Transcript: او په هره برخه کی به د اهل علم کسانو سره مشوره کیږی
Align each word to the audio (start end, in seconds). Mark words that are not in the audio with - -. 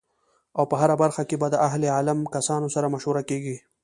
او 0.57 0.63
په 0.69 0.75
هره 0.81 0.95
برخه 1.03 1.21
کی 1.29 1.35
به 1.41 1.47
د 1.51 1.55
اهل 1.67 1.81
علم 1.97 2.19
کسانو 2.35 2.67
سره 2.75 2.91
مشوره 2.93 3.21
کیږی 3.29 3.57